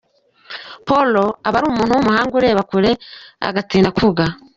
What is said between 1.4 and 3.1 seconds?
aba ri umuntu w’umuhanga ureba kure,